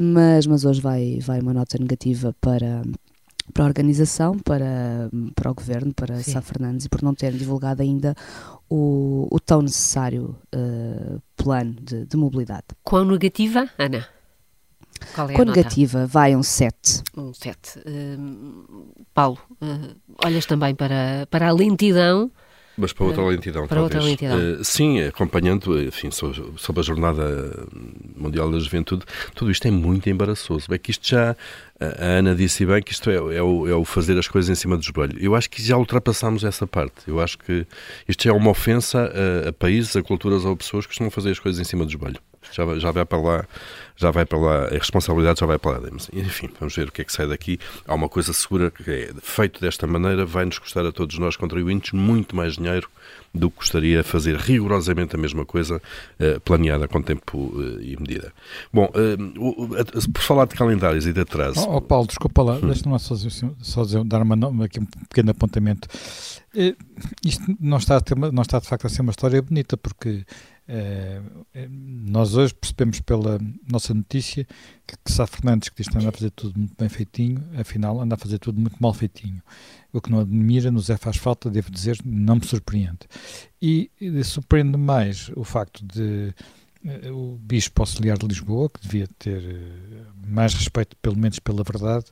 mas, 0.00 0.46
mas 0.46 0.64
hoje 0.64 0.80
vai, 0.80 1.18
vai 1.20 1.38
uma 1.38 1.52
nota 1.52 1.76
negativa 1.78 2.34
para 2.40 2.82
para 3.52 3.64
a 3.64 3.66
organização, 3.66 4.38
para, 4.38 5.10
para 5.34 5.50
o 5.50 5.54
governo, 5.54 5.92
para. 5.92 6.22
Sá 6.22 6.40
Fernandes 6.40 6.86
e 6.86 6.88
por 6.88 7.02
não 7.02 7.12
terem 7.12 7.36
divulgado 7.36 7.82
ainda 7.82 8.14
o, 8.70 9.26
o 9.30 9.40
tão 9.40 9.60
necessário 9.60 10.34
uh, 10.54 11.20
plano 11.36 11.74
de, 11.82 12.06
de 12.06 12.16
mobilidade. 12.16 12.64
Quão 12.82 13.04
negativa, 13.04 13.68
Ana? 13.76 14.06
Qual 15.14 15.28
é 15.30 15.34
Com 15.34 15.42
a 15.42 15.44
nota? 15.44 15.56
negativa 15.56 16.06
vai 16.06 16.34
um 16.36 16.42
7. 16.42 17.02
Um 17.16 17.32
7. 17.34 17.80
Paulo, 19.14 19.38
uh, 19.60 19.96
olhas 20.24 20.46
também 20.46 20.74
para, 20.74 21.26
para 21.30 21.48
a 21.48 21.52
lentidão 21.52 22.30
Mas 22.76 22.92
para 22.92 23.04
outra 23.04 23.22
lentidão, 23.26 23.66
Para 23.66 23.82
outra 23.82 23.98
talvez. 24.00 24.20
lentidão. 24.20 24.58
Eh, 24.60 24.64
sim, 24.64 25.02
acompanhando, 25.02 25.78
enfim, 25.82 26.10
sobre, 26.10 26.40
a 26.80 26.82
Jornada 26.82 27.66
Mundial 28.16 28.50
da 28.50 28.58
Juventude, 28.58 29.04
tudo 29.34 29.50
isto 29.50 29.66
é 29.68 29.70
muito 29.70 30.08
embaraçoso. 30.08 30.72
É 30.72 30.78
que 30.78 30.90
isto 30.90 31.06
já, 31.06 31.36
a 31.78 31.84
a 31.84 32.04
Ana 32.18 32.34
disse 32.34 32.64
bem 32.64 32.82
que 32.82 32.92
isto 32.92 33.10
é, 33.10 33.16
é 33.16 33.42
o, 33.42 33.68
é 33.68 33.74
o 33.74 33.84
fazer 33.84 34.18
as 34.18 34.26
coisas 34.26 34.48
em 34.48 34.58
cima 34.58 34.76
do 34.78 34.82
joelho. 34.82 35.18
Eu 35.20 35.34
acho 35.34 35.50
que 35.50 35.62
já 35.62 35.76
ultrapassámos 35.76 36.44
essa 36.44 36.66
parte. 36.66 36.94
Eu 37.06 37.20
acho 37.20 37.38
que 37.38 37.66
isto 38.08 38.24
já 38.24 38.30
é 38.30 38.32
uma 38.34 38.50
ofensa 38.50 39.12
a, 39.44 39.50
a 39.50 39.52
países, 39.52 39.94
a 39.94 40.02
culturas 40.02 40.44
ou 40.46 40.52
a 40.52 40.56
pessoas 40.56 40.86
que 40.86 40.92
costumam 40.92 41.10
fazer 41.10 41.30
as 41.32 41.38
coisas 41.38 41.60
em 41.60 41.64
cima 41.64 41.84
do 41.84 41.92
joelho. 41.92 42.18
Já, 42.50 42.64
vai- 42.64 42.80
já 42.80 42.90
vai 42.90 43.04
para 43.04 43.18
lá, 43.20 43.44
já 43.96 44.10
vai 44.10 44.24
para 44.26 44.38
lá, 44.38 44.64
a 44.66 44.70
responsabilidade 44.70 45.40
já 45.40 45.46
vai 45.46 45.58
para 45.58 45.78
lá. 45.78 45.88
Mas, 45.92 46.08
Enfim, 46.12 46.48
vamos 46.58 46.74
ver 46.74 46.88
o 46.88 46.92
que 46.92 47.02
é 47.02 47.04
que 47.04 47.12
sai 47.12 47.26
daqui. 47.28 47.58
Há 47.86 47.94
uma 47.94 48.08
coisa 48.08 48.32
segura 48.32 48.70
que 48.70 48.90
é 48.90 49.10
feito 49.22 49.60
desta 49.60 49.86
maneira, 49.86 50.26
vai 50.26 50.44
nos 50.44 50.58
custar 50.58 50.84
a 50.84 50.92
todos 50.92 51.18
nós 51.18 51.36
contribuintes 51.36 51.92
muito 51.92 52.34
mais 52.36 52.54
dinheiro 52.54 52.88
do 53.34 53.50
que 53.50 53.56
custaria 53.58 54.04
fazer 54.04 54.36
rigorosamente 54.36 55.16
a 55.16 55.18
mesma 55.18 55.46
coisa 55.46 55.80
eh, 56.18 56.38
planeada 56.40 56.86
com 56.86 57.00
tempo 57.00 57.50
eh, 57.56 57.82
e 57.82 57.96
medida. 57.98 58.30
Bom, 58.70 58.90
eh, 58.94 59.16
por 60.12 60.20
falar 60.22 60.44
de 60.46 60.54
calendários 60.54 61.06
e 61.06 61.12
de 61.14 61.20
atraso, 61.20 61.64
Oh, 61.66 61.76
oh, 61.76 61.80
Paulo, 61.80 62.06
desculpa 62.06 62.42
lá, 62.42 62.58
deixa-me 62.58 62.92
lá 62.92 62.98
só, 62.98 63.14
dizer- 63.14 63.50
só 63.62 63.84
dizer- 63.84 64.04
dar 64.04 64.20
uma, 64.20 64.64
aqui 64.66 64.78
um 64.80 64.84
pequeno 64.84 65.30
apontamento. 65.30 65.88
Isto 67.24 67.44
não 67.60 67.78
está, 67.78 68.02
não 68.32 68.42
está 68.42 68.58
de 68.58 68.66
facto 68.66 68.86
a 68.86 68.90
ser 68.90 69.00
uma 69.00 69.10
história 69.10 69.40
bonita, 69.40 69.76
porque 69.76 70.24
nós 71.70 72.34
hoje 72.34 72.54
percebemos 72.54 73.00
pela 73.00 73.38
nossa 73.70 73.92
notícia 73.92 74.46
que, 74.86 74.96
que 75.04 75.12
Sá 75.12 75.26
Fernandes, 75.26 75.68
que 75.68 75.76
diz 75.82 75.88
que 75.88 75.98
anda 75.98 76.08
a 76.08 76.12
fazer 76.12 76.30
tudo 76.30 76.58
muito 76.58 76.74
bem 76.78 76.88
feitinho, 76.88 77.42
afinal 77.58 78.00
anda 78.00 78.14
a 78.14 78.18
fazer 78.18 78.38
tudo 78.38 78.60
muito 78.60 78.76
mal 78.80 78.94
feitinho. 78.94 79.42
O 79.92 80.00
que 80.00 80.10
não 80.10 80.20
admira, 80.20 80.70
nos 80.70 80.88
é 80.88 80.96
faz 80.96 81.16
falta, 81.16 81.50
devo 81.50 81.70
dizer, 81.70 81.98
não 82.04 82.36
me 82.36 82.46
surpreende. 82.46 83.00
E, 83.60 83.90
e 84.00 84.24
surpreende 84.24 84.78
mais 84.78 85.30
o 85.36 85.44
facto 85.44 85.84
de 85.84 86.34
eh, 86.84 87.10
o 87.10 87.38
Bispo 87.40 87.82
Auxiliar 87.82 88.18
de 88.18 88.26
Lisboa, 88.26 88.68
que 88.68 88.80
devia 88.80 89.06
ter 89.18 89.42
eh, 89.44 90.04
mais 90.26 90.54
respeito, 90.54 90.96
pelo 90.96 91.16
menos 91.16 91.38
pela 91.38 91.62
verdade, 91.62 92.06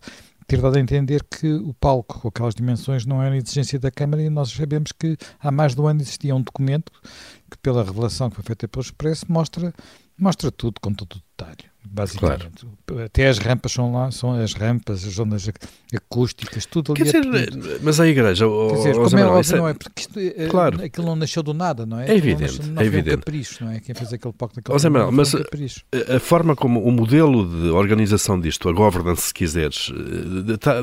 ter 0.50 0.61
dado 0.61 0.76
a 0.76 0.80
entender 0.80 1.23
que 1.23 1.52
o 1.52 1.73
palco 1.75 2.19
com 2.19 2.26
aquelas 2.26 2.57
dimensões 2.57 3.07
não 3.07 3.23
era 3.23 3.37
exigência 3.37 3.78
da 3.78 3.88
Câmara 3.88 4.21
e 4.21 4.28
nós 4.28 4.50
sabemos 4.50 4.90
que 4.90 5.16
há 5.38 5.49
mais 5.49 5.76
de 5.76 5.80
um 5.80 5.87
ano 5.87 6.00
existia 6.00 6.35
um 6.35 6.42
documento 6.42 6.90
que, 7.49 7.57
pela 7.59 7.85
revelação 7.85 8.28
que 8.28 8.35
foi 8.35 8.45
feita 8.45 8.66
pelo 8.66 8.83
Expresso, 8.83 9.26
mostra, 9.28 9.73
mostra 10.19 10.50
tudo 10.50 10.80
com 10.80 10.92
todo 10.92 11.12
o 11.12 11.23
detalhe. 11.38 11.70
Basicamente. 11.85 12.67
Claro. 12.87 13.05
Até 13.05 13.29
as 13.29 13.39
rampas 13.39 13.73
são 13.73 13.93
lá, 13.93 14.11
são 14.11 14.33
as 14.33 14.53
rampas, 14.53 15.05
as 15.05 15.15
zonas 15.15 15.49
acústicas, 15.95 16.67
tudo 16.67 16.93
ali. 16.93 17.05
Quer 17.05 17.17
é 17.17 17.21
dizer, 17.21 17.81
mas 17.83 18.01
a 18.01 18.07
igreja. 18.07 18.47
Quer 18.47 18.77
dizer, 18.77 18.95
como 18.95 19.19
é 19.19 19.25
óbvio, 19.27 19.57
não 19.57 19.69
é? 19.69 19.75
Porque 19.75 20.01
isto, 20.01 20.19
é, 20.19 20.47
claro. 20.49 20.85
aquilo 20.85 21.07
não 21.07 21.17
nasceu 21.17 21.43
do 21.43 21.55
nada, 21.55 21.87
não 21.87 21.99
é? 21.99 22.11
É 22.11 22.17
evidente. 22.17 22.63
Não, 22.63 22.83
é 22.83 22.85
evidente. 22.85 23.17
Um 23.17 23.21
capricho, 23.21 23.65
não 23.65 23.73
é? 23.73 23.81
Quem 23.81 23.95
fez 23.95 24.13
aquele 24.13 24.35
pacto 24.35 24.57
daquele 24.57 24.75
José 24.75 24.89
Manuel, 24.89 25.13
mas 25.13 25.35
a, 25.35 26.17
a, 26.17 26.21
forma 26.21 26.55
como 26.55 26.83
o 26.83 26.93
modelo 26.93 27.47
de 27.49 27.71
organização 27.71 28.39
disto, 28.39 28.69
a 28.69 28.73
governance, 28.73 29.29
se 29.29 29.35
quiseres, 29.35 29.93
está, 30.49 30.83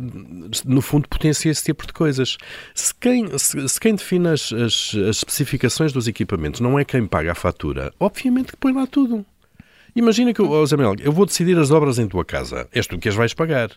no 0.65 0.81
fundo 0.81 1.07
potencia 1.07 1.51
esse 1.51 1.63
tipo 1.63 1.85
de 1.85 1.93
coisas. 1.93 2.37
Se 2.73 2.93
quem, 2.93 3.37
se, 3.37 3.67
se 3.67 3.79
quem 3.79 3.95
define 3.95 4.29
as, 4.29 4.51
as, 4.51 4.95
as 4.95 5.17
especificações 5.17 5.93
dos 5.93 6.07
equipamentos 6.07 6.59
não 6.59 6.77
é 6.77 6.85
quem 6.85 7.05
paga 7.05 7.31
a 7.31 7.35
fatura, 7.35 7.93
obviamente 7.99 8.51
que 8.51 8.57
põe 8.57 8.73
lá 8.73 8.87
tudo. 8.87 9.25
Imagina 9.97 10.31
que, 10.31 10.41
oh, 10.43 10.63
Zé 10.63 10.77
Manuel, 10.77 10.95
eu 10.99 11.11
vou 11.11 11.25
decidir 11.25 11.57
as 11.57 11.71
obras 11.71 11.97
em 11.97 12.07
tua 12.07 12.23
casa. 12.23 12.67
És 12.71 12.85
tu 12.85 12.99
que 12.99 13.09
as 13.09 13.15
vais 13.15 13.33
pagar. 13.33 13.71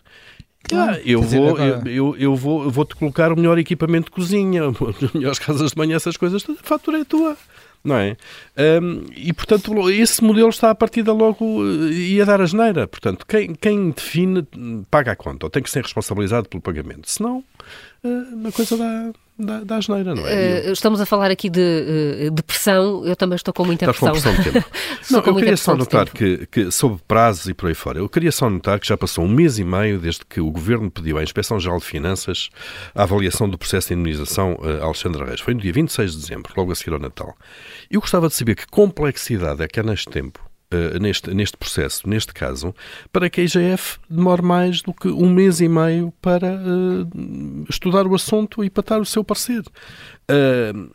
Ah, 0.71 0.99
eu, 1.03 1.19
vou, 1.19 1.57
eu, 1.57 1.87
eu, 1.87 2.15
eu, 2.15 2.35
vou, 2.35 2.63
eu 2.63 2.69
vou-te 2.69 2.95
colocar 2.95 3.33
o 3.33 3.35
melhor 3.35 3.57
equipamento 3.57 4.05
de 4.05 4.11
cozinha, 4.11 4.61
as 4.69 5.13
melhores 5.13 5.39
casas 5.39 5.71
de 5.71 5.77
manhã, 5.79 5.95
essas 5.95 6.15
coisas, 6.17 6.45
a 6.47 6.53
fatura 6.61 6.99
é 6.99 7.03
tua. 7.03 7.35
Não 7.83 7.95
é? 7.95 8.15
Um, 8.79 9.05
e, 9.15 9.33
portanto, 9.33 9.89
esse 9.89 10.23
modelo 10.23 10.49
está 10.49 10.69
a 10.69 10.75
partir 10.75 11.01
da 11.01 11.11
logo 11.11 11.63
eh, 11.65 11.91
e 11.91 12.21
a 12.21 12.25
dar 12.25 12.39
a 12.39 12.45
geneira. 12.45 12.87
Portanto, 12.87 13.25
quem, 13.25 13.55
quem 13.55 13.89
define 13.89 14.47
paga 14.91 15.13
a 15.13 15.15
conta, 15.15 15.47
ou 15.47 15.49
tem 15.49 15.63
que 15.63 15.71
ser 15.71 15.81
responsabilizado 15.81 16.47
pelo 16.47 16.61
pagamento. 16.61 17.09
Senão, 17.09 17.43
uh, 18.03 18.47
a 18.47 18.51
coisa 18.51 18.77
dá, 18.77 19.11
da, 19.37 19.63
da 19.63 19.77
asneira, 19.77 20.13
não 20.13 20.27
é? 20.27 20.67
Uh, 20.67 20.71
estamos 20.71 21.01
a 21.01 21.05
falar 21.05 21.31
aqui 21.31 21.49
de, 21.49 22.27
uh, 22.27 22.31
de 22.31 22.43
pressão, 22.43 23.05
eu 23.05 23.15
também 23.15 23.35
estou 23.35 23.53
com 23.53 23.65
muita 23.65 23.89
Estás 23.89 24.13
pressão. 24.13 24.35
Com 24.35 24.41
pressão 24.41 24.53
de 24.53 24.59
tempo. 24.61 24.71
não, 25.09 25.19
eu 25.19 25.35
queria 25.35 25.57
só 25.57 25.75
notar 25.75 26.09
que, 26.09 26.45
que, 26.47 26.71
sobre 26.71 27.01
prazos 27.07 27.47
e 27.47 27.53
por 27.53 27.67
aí 27.67 27.73
fora, 27.73 27.99
eu 27.99 28.09
queria 28.09 28.31
só 28.31 28.49
notar 28.49 28.79
que 28.79 28.87
já 28.87 28.97
passou 28.97 29.25
um 29.25 29.29
mês 29.29 29.57
e 29.57 29.63
meio 29.63 29.99
desde 29.99 30.21
que 30.25 30.39
o 30.39 30.51
Governo 30.51 30.91
pediu 30.91 31.17
à 31.17 31.23
Inspeção-Geral 31.23 31.79
de 31.79 31.85
Finanças 31.85 32.49
a 32.93 33.03
avaliação 33.03 33.49
do 33.49 33.57
processo 33.57 33.87
de 33.87 33.93
indemnização 33.95 34.57
uh, 34.59 34.83
Alexandre 34.83 35.23
Reis. 35.23 35.39
Foi 35.39 35.53
no 35.53 35.61
dia 35.61 35.73
26 35.73 36.11
de 36.11 36.17
dezembro, 36.17 36.53
logo 36.55 36.71
a 36.71 36.75
seguir 36.75 36.93
ao 36.93 36.99
Natal. 36.99 37.35
Eu 37.89 37.99
gostava 37.99 38.27
de 38.27 38.35
saber 38.35 38.55
que 38.55 38.67
complexidade 38.67 39.63
é 39.63 39.67
que 39.67 39.79
há 39.79 39.83
neste 39.83 40.09
tempo 40.09 40.50
Uh, 40.73 40.97
neste, 40.99 41.33
neste 41.33 41.57
processo, 41.57 42.07
neste 42.07 42.33
caso, 42.33 42.73
para 43.11 43.29
que 43.29 43.41
a 43.41 43.43
IGF 43.43 43.99
demore 44.09 44.41
mais 44.41 44.81
do 44.81 44.93
que 44.93 45.09
um 45.09 45.29
mês 45.29 45.59
e 45.59 45.67
meio 45.67 46.13
para 46.21 46.47
uh, 46.47 47.65
estudar 47.69 48.07
o 48.07 48.15
assunto 48.15 48.63
e 48.63 48.69
para 48.69 48.83
dar 48.83 49.01
o 49.01 49.05
seu 49.05 49.21
parecer. 49.21 49.63
Uh, 50.29 50.89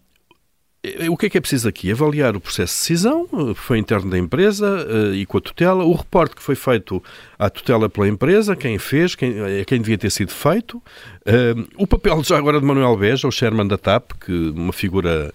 o 1.08 1.16
que 1.16 1.26
é 1.26 1.30
que 1.30 1.38
é 1.38 1.40
preciso 1.40 1.68
aqui? 1.68 1.90
Avaliar 1.90 2.36
o 2.36 2.40
processo 2.40 2.74
de 2.74 2.80
decisão, 2.80 3.28
foi 3.54 3.78
interno 3.78 4.10
da 4.10 4.18
empresa 4.18 4.86
e 5.14 5.24
com 5.26 5.38
a 5.38 5.40
tutela, 5.40 5.84
o 5.84 5.92
reporte 5.92 6.36
que 6.36 6.42
foi 6.42 6.54
feito 6.54 7.02
à 7.38 7.50
tutela 7.50 7.88
pela 7.88 8.08
empresa, 8.08 8.56
quem 8.56 8.78
fez, 8.78 9.14
quem, 9.14 9.34
quem 9.66 9.80
devia 9.80 9.98
ter 9.98 10.10
sido 10.10 10.32
feito, 10.32 10.82
o 11.76 11.86
papel 11.86 12.22
já 12.22 12.38
agora 12.38 12.60
de 12.60 12.66
Manuel 12.66 12.96
Beja, 12.96 13.26
o 13.26 13.32
chairman 13.32 13.66
da 13.66 13.76
TAP, 13.76 14.12
que 14.20 14.32
uma 14.50 14.72
figura 14.72 15.32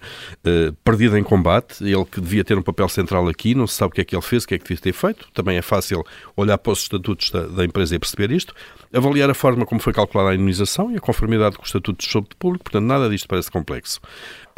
perdida 0.84 1.18
em 1.18 1.22
combate, 1.22 1.84
ele 1.84 2.04
que 2.04 2.20
devia 2.20 2.44
ter 2.44 2.56
um 2.56 2.62
papel 2.62 2.88
central 2.88 3.28
aqui, 3.28 3.54
não 3.54 3.66
se 3.66 3.74
sabe 3.74 3.92
o 3.92 3.94
que 3.94 4.00
é 4.00 4.04
que 4.04 4.14
ele 4.14 4.22
fez, 4.22 4.44
o 4.44 4.48
que 4.48 4.54
é 4.54 4.58
que 4.58 4.64
devia 4.64 4.82
ter 4.82 4.92
feito. 4.92 5.28
Também 5.32 5.56
é 5.56 5.62
fácil 5.62 6.04
olhar 6.36 6.58
para 6.58 6.72
os 6.72 6.80
estatutos 6.82 7.30
da, 7.30 7.46
da 7.46 7.64
empresa 7.64 7.94
e 7.94 7.98
perceber 7.98 8.30
isto. 8.30 8.54
Avaliar 8.92 9.30
a 9.30 9.34
forma 9.34 9.64
como 9.64 9.80
foi 9.80 9.92
calculada 9.92 10.30
a 10.30 10.34
indenização 10.34 10.90
e 10.90 10.96
a 10.96 11.00
conformidade 11.00 11.56
com 11.56 11.62
os 11.62 11.68
estatutos 11.68 12.06
de 12.06 12.12
saúde 12.12 12.30
público, 12.38 12.64
portanto, 12.64 12.84
nada 12.84 13.08
disto 13.08 13.28
parece 13.28 13.50
complexo. 13.50 14.00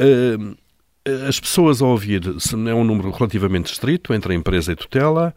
Uh, 0.01 0.55
as 1.27 1.39
pessoas 1.39 1.81
a 1.81 1.85
ouvir 1.85 2.23
é 2.25 2.73
um 2.73 2.83
número 2.83 3.11
relativamente 3.11 3.71
estrito 3.71 4.13
entre 4.13 4.33
a 4.33 4.35
empresa 4.35 4.71
e 4.71 4.75
tutela. 4.75 5.35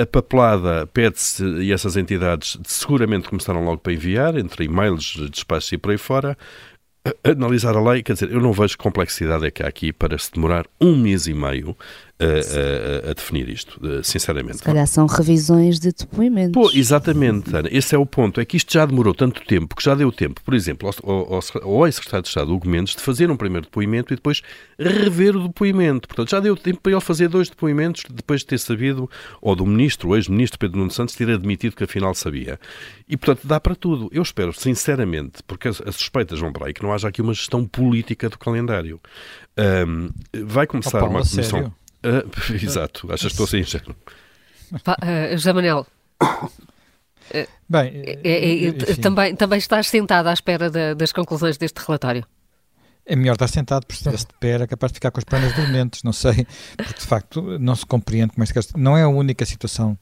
A 0.00 0.04
papelada 0.04 0.86
pede-se, 0.86 1.42
e 1.42 1.72
essas 1.72 1.96
entidades 1.96 2.58
seguramente 2.64 3.28
começaram 3.28 3.64
logo 3.64 3.78
para 3.78 3.92
enviar, 3.94 4.36
entre 4.36 4.66
e-mails, 4.66 5.16
despachos 5.30 5.72
e 5.72 5.78
por 5.78 5.92
aí 5.92 5.98
fora 5.98 6.36
analisar 7.24 7.76
a 7.76 7.82
lei, 7.82 8.02
quer 8.02 8.12
dizer, 8.12 8.30
eu 8.30 8.40
não 8.40 8.52
vejo 8.52 8.76
complexidade 8.76 9.46
é 9.46 9.50
que 9.50 9.62
há 9.62 9.68
aqui 9.68 9.92
para 9.92 10.18
se 10.18 10.30
demorar 10.32 10.66
um 10.80 10.96
mês 10.96 11.26
e 11.26 11.34
meio 11.34 11.76
a, 12.20 13.06
a, 13.06 13.10
a 13.10 13.14
definir 13.14 13.48
isto, 13.48 13.80
sinceramente. 14.04 14.58
Se 14.58 14.62
calhar 14.62 14.86
são 14.86 15.06
revisões 15.06 15.80
de 15.80 15.92
depoimentos. 15.92 16.52
Pô, 16.52 16.70
exatamente, 16.74 17.54
Ana, 17.54 17.68
esse 17.72 17.94
é 17.94 17.98
o 17.98 18.04
ponto, 18.04 18.40
é 18.40 18.44
que 18.44 18.56
isto 18.56 18.72
já 18.72 18.84
demorou 18.84 19.14
tanto 19.14 19.44
tempo, 19.44 19.74
que 19.74 19.82
já 19.82 19.94
deu 19.94 20.12
tempo, 20.12 20.40
por 20.42 20.54
exemplo, 20.54 20.90
ao, 21.02 21.34
ao, 21.34 21.42
ao 21.62 21.86
ex-secretário 21.86 22.22
de 22.22 22.28
Estado, 22.28 22.52
Hugo 22.52 22.68
Mendes, 22.68 22.94
de 22.94 23.02
fazer 23.02 23.30
um 23.30 23.36
primeiro 23.36 23.66
depoimento 23.66 24.12
e 24.12 24.16
depois 24.16 24.42
rever 24.78 25.36
o 25.36 25.48
depoimento. 25.48 26.06
Portanto, 26.06 26.30
já 26.30 26.40
deu 26.40 26.56
tempo 26.56 26.80
para 26.80 26.92
ele 26.92 27.00
fazer 27.00 27.28
dois 27.28 27.48
depoimentos 27.48 28.02
depois 28.10 28.40
de 28.40 28.46
ter 28.46 28.58
sabido, 28.58 29.10
ou 29.40 29.56
do 29.56 29.64
ministro, 29.64 30.10
o 30.10 30.16
ex-ministro 30.16 30.58
Pedro 30.58 30.78
Nuno 30.78 30.90
Santos, 30.90 31.14
ter 31.14 31.30
admitido 31.30 31.74
que 31.76 31.84
afinal 31.84 32.14
sabia. 32.14 32.58
E, 33.08 33.16
portanto, 33.16 33.46
dá 33.46 33.58
para 33.58 33.74
tudo. 33.74 34.08
Eu 34.12 34.22
espero, 34.22 34.52
sinceramente, 34.52 35.42
porque 35.46 35.68
as, 35.68 35.80
as 35.80 35.96
suspeitas 35.96 36.38
vão 36.38 36.52
para 36.52 36.66
aí, 36.66 36.74
que 36.74 36.82
não 36.82 36.92
haja 36.92 37.08
aqui 37.08 37.20
uma 37.22 37.34
gestão 37.34 37.66
política 37.66 38.28
do 38.28 38.38
calendário. 38.38 39.00
Um, 39.58 40.10
vai 40.44 40.66
começar 40.66 40.98
Opa, 40.98 41.08
uma 41.08 41.20
comissão. 41.20 41.44
Sério? 41.44 41.74
Uh, 42.04 42.54
exato, 42.54 43.06
achas 43.12 43.20
que 43.20 43.26
estou 43.28 43.44
a 43.44 43.48
ser 43.48 43.60
ingênuo? 43.60 43.94
Uh, 44.72 45.32
José 45.32 45.52
Manel. 45.52 45.86
Bem, 47.68 48.02
é, 48.04 48.20
é, 48.24 48.66
é, 48.66 48.72
também, 48.96 49.36
também 49.36 49.58
estás 49.58 49.86
sentado 49.86 50.26
à 50.28 50.32
espera 50.32 50.68
de, 50.68 50.94
das 50.96 51.12
conclusões 51.12 51.56
deste 51.56 51.78
relatório? 51.78 52.26
É 53.06 53.16
melhor 53.16 53.32
estar 53.32 53.48
sentado, 53.48 53.86
porque 53.86 54.04
se 54.04 54.26
de 54.26 54.34
pé 54.38 54.50
era 54.50 54.66
capaz 54.66 54.92
de 54.92 54.96
ficar 54.96 55.10
com 55.10 55.18
as 55.18 55.24
pernas 55.24 55.54
dormentes, 55.54 56.02
não 56.02 56.12
sei, 56.12 56.46
porque 56.76 57.00
de 57.00 57.06
facto 57.06 57.58
não 57.58 57.74
se 57.74 57.84
compreende 57.84 58.32
como 58.32 58.44
este 58.44 58.76
Não 58.76 58.96
é 58.96 59.02
a 59.02 59.08
única 59.08 59.44
situação 59.44 59.98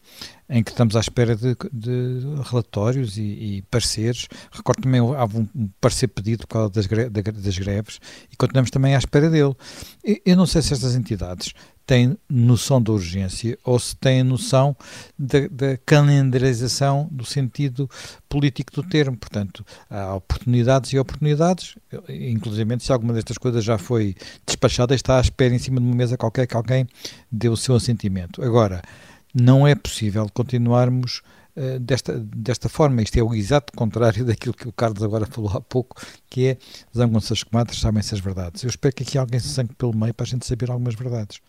em 0.49 0.63
que 0.63 0.71
estamos 0.71 0.97
à 0.97 1.01
espera 1.01 1.37
de, 1.37 1.57
de 1.73 2.21
relatórios 2.51 3.17
e, 3.17 3.23
e, 3.23 3.63
pareceres. 3.71 4.29
Recordo 4.51 4.83
também 4.83 5.01
houve 5.01 5.39
um 5.39 5.71
parecer 5.81 6.09
pedido 6.09 6.47
por 6.47 6.49
causa 6.49 6.71
das, 6.71 6.87
das 6.87 7.59
greves 7.59 7.99
e 8.31 8.37
continuamos 8.37 8.71
também 8.71 8.95
à 8.95 8.99
espera 8.99 9.31
dele. 9.31 9.55
Eu 10.27 10.37
não 10.37 10.47
sei 10.47 10.61
se 10.61 10.75
estas 10.75 10.95
entidades 10.95 11.55
têm 11.89 12.19
noção 12.29 12.83
da 12.83 12.93
urgência 12.93 13.59
ou 13.65 13.79
se 13.79 13.97
têm 13.97 14.23
noção 14.23 14.77
da, 15.19 15.49
da 15.51 15.79
calendarização 15.79 17.09
do 17.11 17.25
sentido 17.25 17.89
político 18.29 18.71
do 18.75 18.83
termo. 18.83 19.17
Portanto, 19.17 19.65
há 19.89 20.15
oportunidades 20.15 20.93
e 20.93 20.99
oportunidades, 20.99 21.77
inclusive 22.07 22.79
se 22.79 22.93
alguma 22.93 23.15
destas 23.15 23.39
coisas 23.39 23.65
já 23.65 23.79
foi 23.79 24.15
despachada, 24.47 24.95
está 24.95 25.17
à 25.17 25.21
espera 25.23 25.55
em 25.55 25.59
cima 25.59 25.81
de 25.81 25.87
uma 25.87 25.97
mesa 25.97 26.19
qualquer 26.19 26.47
que 26.47 26.55
alguém 26.55 26.87
dê 27.33 27.49
o 27.49 27.57
seu 27.57 27.75
assentimento. 27.75 28.43
Agora, 28.43 28.83
não 29.35 29.67
é 29.67 29.75
possível 29.75 30.29
continuarmos 30.35 31.23
uh, 31.57 31.79
desta, 31.81 32.19
desta 32.19 32.69
forma. 32.69 33.01
Isto 33.01 33.19
é 33.19 33.23
o 33.23 33.35
exato 33.35 33.73
contrário 33.73 34.27
daquilo 34.29 34.53
que 34.53 34.69
o 34.69 34.73
Carlos 34.73 35.03
agora 35.03 35.25
falou 35.25 35.53
há 35.57 35.61
pouco, 35.63 35.97
que 36.29 36.49
é 36.49 36.59
zangam-se 36.95 37.33
as 37.33 37.43
comadres, 37.43 37.81
sabem-se 37.81 38.15
as 38.15 38.21
verdades. 38.21 38.63
Eu 38.63 38.69
espero 38.69 38.95
que 38.95 39.05
aqui 39.05 39.17
alguém 39.17 39.41
se 39.41 39.49
sangue 39.49 39.75
pelo 39.75 39.97
meio 39.97 40.13
para 40.13 40.25
a 40.25 40.29
gente 40.29 40.47
saber 40.47 40.71
algumas 40.71 40.95
verdades. 40.95 41.41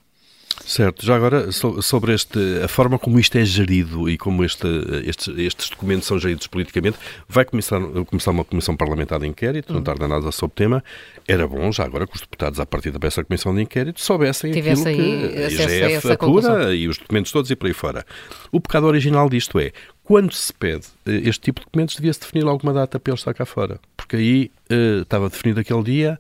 Certo, 0.65 1.03
já 1.03 1.15
agora 1.15 1.51
sobre 1.51 2.13
este, 2.13 2.37
a 2.63 2.67
forma 2.67 2.99
como 2.99 3.19
isto 3.19 3.35
é 3.37 3.45
gerido 3.45 4.07
e 4.07 4.17
como 4.17 4.43
este, 4.43 4.67
estes, 5.03 5.27
estes 5.35 5.69
documentos 5.69 6.07
são 6.07 6.19
geridos 6.19 6.45
politicamente, 6.45 6.97
vai 7.27 7.43
começar, 7.43 7.81
começar 8.05 8.29
uma 8.29 8.43
comissão 8.43 8.75
parlamentar 8.75 9.19
de 9.19 9.25
inquérito, 9.25 9.73
não 9.73 9.81
tarda 9.81 10.07
nada 10.07 10.31
sobre 10.31 10.53
o 10.53 10.55
tema. 10.55 10.83
Era 11.27 11.47
bom, 11.47 11.71
já 11.71 11.85
agora, 11.85 12.05
que 12.05 12.13
os 12.13 12.21
deputados, 12.21 12.59
a 12.59 12.65
partir 12.67 12.91
dessa 12.91 13.23
comissão 13.23 13.55
de 13.55 13.63
inquérito, 13.63 13.99
soubessem 13.99 14.51
Tivessem 14.51 14.93
aquilo 14.93 15.29
que 15.29 15.37
a 15.37 15.87
IGF 15.89 16.11
apura 16.11 16.75
e 16.75 16.87
os 16.87 16.97
documentos 16.99 17.31
todos 17.31 17.49
e 17.49 17.55
por 17.55 17.65
aí 17.65 17.73
fora. 17.73 18.05
O 18.51 18.59
pecado 18.59 18.85
original 18.85 19.27
disto 19.27 19.57
é, 19.59 19.71
quando 20.03 20.33
se 20.33 20.51
pede 20.53 20.87
eh, 21.05 21.21
este 21.23 21.41
tipo 21.41 21.61
de 21.61 21.65
documentos, 21.65 21.95
devia-se 21.95 22.19
definir 22.19 22.45
alguma 22.45 22.73
data 22.73 22.99
para 22.99 23.11
ele 23.11 23.19
estar 23.19 23.33
cá 23.33 23.45
fora. 23.45 23.79
Porque 23.95 24.15
aí 24.15 24.51
uh, 24.71 25.01
estava 25.01 25.29
definido 25.29 25.59
aquele 25.59 25.83
dia, 25.83 26.19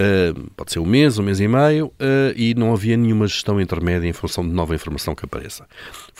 Uh, 0.00 0.50
pode 0.56 0.72
ser 0.72 0.78
um 0.78 0.86
mês, 0.86 1.18
um 1.18 1.22
mês 1.22 1.40
e 1.40 1.46
meio, 1.46 1.88
uh, 1.88 2.32
e 2.34 2.54
não 2.54 2.72
havia 2.72 2.96
nenhuma 2.96 3.26
gestão 3.26 3.60
intermédia 3.60 4.08
em 4.08 4.14
função 4.14 4.42
de 4.42 4.50
nova 4.50 4.74
informação 4.74 5.14
que 5.14 5.26
apareça. 5.26 5.66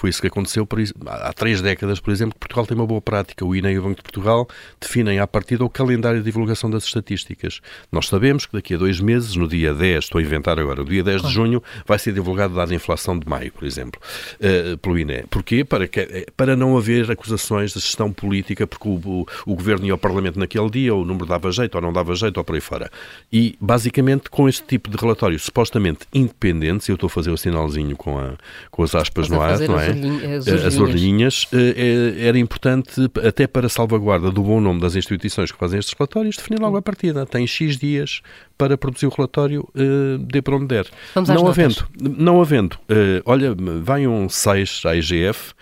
Foi 0.00 0.09
isso 0.09 0.23
que 0.23 0.28
aconteceu 0.28 0.64
por, 0.64 0.80
há 1.09 1.30
três 1.35 1.61
décadas, 1.61 2.00
por 2.00 2.11
exemplo, 2.11 2.33
que 2.33 2.38
Portugal 2.38 2.64
tem 2.64 2.75
uma 2.75 2.87
boa 2.87 3.02
prática. 3.02 3.45
O 3.45 3.54
INE 3.54 3.73
e 3.73 3.78
o 3.78 3.83
Banco 3.83 3.97
de 3.97 4.02
Portugal 4.02 4.49
definem 4.80 5.19
à 5.19 5.26
partida 5.26 5.62
o 5.62 5.69
calendário 5.69 6.21
de 6.21 6.25
divulgação 6.25 6.71
das 6.71 6.85
estatísticas. 6.85 7.61
Nós 7.92 8.09
sabemos 8.09 8.47
que 8.47 8.54
daqui 8.54 8.73
a 8.73 8.78
dois 8.78 8.99
meses, 8.99 9.37
no 9.37 9.47
dia 9.47 9.75
10, 9.75 10.04
estou 10.04 10.19
a 10.19 10.23
inventar 10.23 10.59
agora, 10.59 10.83
no 10.83 10.88
dia 10.88 11.04
10 11.04 11.21
de 11.21 11.30
junho, 11.30 11.62
vai 11.87 11.99
ser 11.99 12.14
divulgado 12.14 12.54
o 12.54 12.57
dado 12.57 12.71
de 12.71 12.76
inflação 12.76 13.19
de 13.19 13.28
maio, 13.28 13.52
por 13.52 13.66
exemplo, 13.66 14.00
uh, 14.37 14.78
pelo 14.78 14.99
INE. 14.99 15.25
Porquê? 15.28 15.66
Para, 15.66 15.87
que, 15.87 16.26
para 16.35 16.57
não 16.57 16.78
haver 16.78 17.11
acusações 17.11 17.75
de 17.75 17.80
gestão 17.80 18.11
política, 18.11 18.66
porque 18.66 18.88
o, 18.88 18.95
o, 19.04 19.26
o 19.45 19.54
Governo 19.54 19.85
ia 19.85 19.92
ao 19.92 19.99
Parlamento 19.99 20.38
naquele 20.38 20.71
dia, 20.71 20.95
ou 20.95 21.02
o 21.02 21.04
número 21.04 21.26
dava 21.26 21.52
jeito 21.52 21.75
ou 21.75 21.83
não 21.83 21.92
dava 21.92 22.14
jeito, 22.14 22.38
ou 22.38 22.45
por 22.45 22.54
aí 22.54 22.62
fora. 22.62 22.90
E 23.30 23.54
basicamente 23.61 24.30
com 24.30 24.49
este 24.49 24.64
tipo 24.66 24.88
de 24.88 24.97
relatórios 24.97 25.42
supostamente 25.42 26.07
independentes, 26.11 26.88
eu 26.88 26.95
estou 26.95 27.07
a 27.09 27.11
fazer 27.11 27.30
o 27.30 27.37
sinalzinho 27.37 27.95
com, 27.99 28.19
a, 28.19 28.33
com 28.71 28.83
as 28.83 28.95
aspas 28.95 29.28
no 29.28 29.42
ar, 29.42 29.59
não 29.61 29.78
é? 29.78 29.90
As, 30.37 30.49
as 30.49 30.79
orelhinhas, 30.79 31.47
eh, 31.53 31.75
eh, 31.77 32.27
era 32.27 32.39
importante, 32.39 33.11
até 33.27 33.47
para 33.47 33.69
salvaguarda 33.69 34.31
do 34.31 34.43
bom 34.43 34.61
nome 34.61 34.81
das 34.81 34.97
instituições 34.97 35.51
que 35.51 35.59
fazem 35.59 35.79
estes 35.79 35.95
relatórios, 35.99 36.37
definir 36.37 36.61
logo 36.61 36.77
a 36.77 36.83
partida. 36.83 37.27
Tem 37.27 37.47
X 37.47 37.77
dias 37.77 38.23
para 38.61 38.77
produzir 38.77 39.07
o 39.07 39.09
relatório, 39.09 39.67
uh, 39.75 40.19
dê 40.19 40.43
para 40.43 40.55
onde 40.55 40.67
der. 40.67 40.87
Vamos 41.15 41.31
não 41.31 41.47
às 41.47 41.59
havendo, 41.59 41.89
não 41.99 42.43
havendo, 42.43 42.75
uh, 42.75 43.23
olha, 43.25 43.57
vai 43.83 44.07
um 44.07 44.29
6 44.29 44.83
à 44.85 44.95
IGF, 44.95 45.53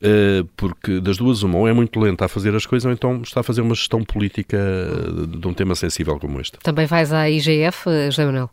uh, 0.00 0.42
porque 0.56 0.98
das 0.98 1.18
duas 1.18 1.42
uma, 1.42 1.58
ou 1.58 1.68
é 1.68 1.74
muito 1.74 2.00
lenta 2.00 2.24
a 2.24 2.28
fazer 2.28 2.54
as 2.54 2.64
coisas, 2.64 2.86
ou 2.86 2.92
então 2.92 3.20
está 3.20 3.40
a 3.40 3.42
fazer 3.42 3.60
uma 3.60 3.74
gestão 3.74 4.02
política 4.02 4.56
de 5.38 5.46
um 5.46 5.52
tema 5.52 5.74
sensível 5.74 6.18
como 6.18 6.40
este. 6.40 6.56
Também 6.62 6.86
vais 6.86 7.12
à 7.12 7.28
IGF, 7.28 7.84
José 8.06 8.24
Manuel? 8.24 8.48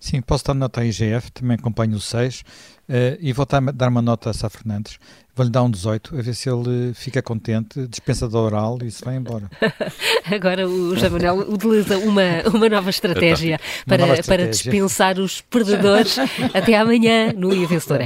Sim, 0.00 0.20
posso 0.20 0.44
dar 0.44 0.54
nota 0.54 0.80
à 0.80 0.84
IGF, 0.84 1.30
também 1.32 1.56
acompanho 1.56 1.96
o 1.96 2.00
6 2.00 2.42
uh, 2.88 3.18
e 3.20 3.32
vou 3.32 3.46
dar 3.74 3.88
uma 3.88 4.02
nota 4.02 4.30
a 4.30 4.32
Sá 4.32 4.48
Fernandes. 4.48 4.98
Vou-lhe 5.34 5.50
dar 5.50 5.62
um 5.62 5.70
18, 5.70 6.18
a 6.18 6.20
ver 6.20 6.34
se 6.34 6.50
ele 6.50 6.92
fica 6.92 7.22
contente, 7.22 7.86
dispensa 7.88 8.28
da 8.28 8.38
oral 8.38 8.78
e 8.82 8.90
se 8.90 9.02
vai 9.02 9.16
embora. 9.16 9.50
Agora 10.30 10.68
o 10.68 10.94
José 10.94 11.08
Manuel 11.08 11.38
utiliza 11.50 11.96
uma, 11.98 12.22
uma 12.52 12.68
nova 12.68 12.90
estratégia, 12.90 13.58
uma 13.86 13.96
para, 13.96 14.06
nova 14.06 14.20
estratégia. 14.20 14.46
para 14.46 14.52
dispensar 14.52 15.18
os 15.18 15.40
perdedores. 15.40 16.18
Até 16.52 16.76
amanhã 16.76 17.32
no 17.32 17.54
Ia 17.54 17.66
Vencedor. 17.66 18.00